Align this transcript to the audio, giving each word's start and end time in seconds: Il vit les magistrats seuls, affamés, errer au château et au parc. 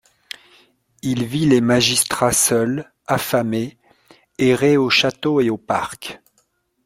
Il 1.03 1.25
vit 1.25 1.45
les 1.45 1.61
magistrats 1.61 2.31
seuls, 2.31 2.91
affamés, 3.05 3.77
errer 4.39 4.75
au 4.75 4.89
château 4.89 5.41
et 5.41 5.51
au 5.51 5.59
parc. 5.59 6.19